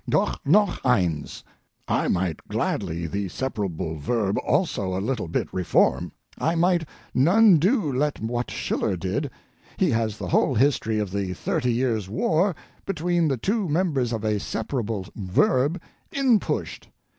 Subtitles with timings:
[0.09, 1.43] Doch noch eins.
[1.87, 6.11] I might gladly the separable verb also a little bit reform.
[6.39, 9.29] I might none do let what Schiller did:
[9.77, 14.23] he has the whole history of the Thirty Years' War between the two members of
[14.23, 15.79] a separable verb
[16.11, 16.89] in pushed.